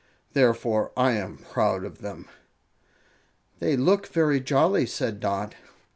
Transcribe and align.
Therefore 0.33 0.91
I 0.97 1.11
am 1.11 1.37
proud 1.37 1.83
of 1.85 1.99
them." 1.99 2.27
"They 3.59 3.77
look 3.77 4.07
very 4.07 4.39
jolly," 4.39 4.87
said 4.87 5.19
Dot. 5.19 5.53